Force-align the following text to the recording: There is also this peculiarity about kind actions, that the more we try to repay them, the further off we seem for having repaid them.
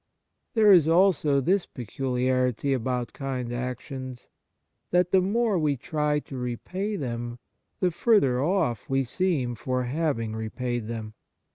There 0.55 0.71
is 0.71 0.87
also 0.87 1.39
this 1.39 1.67
peculiarity 1.67 2.73
about 2.73 3.13
kind 3.13 3.53
actions, 3.53 4.27
that 4.89 5.11
the 5.11 5.21
more 5.21 5.59
we 5.59 5.77
try 5.77 6.17
to 6.21 6.37
repay 6.37 6.95
them, 6.95 7.37
the 7.81 7.91
further 7.91 8.43
off 8.43 8.89
we 8.89 9.03
seem 9.03 9.53
for 9.53 9.83
having 9.83 10.35
repaid 10.35 10.87
them. 10.87 11.13